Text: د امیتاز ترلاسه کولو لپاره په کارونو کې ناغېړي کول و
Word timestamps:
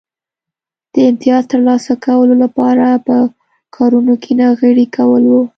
د 0.93 0.95
امیتاز 1.09 1.43
ترلاسه 1.51 1.93
کولو 2.05 2.35
لپاره 2.43 2.85
په 3.07 3.15
کارونو 3.75 4.13
کې 4.23 4.31
ناغېړي 4.41 4.85
کول 4.97 5.23
و 5.27 5.33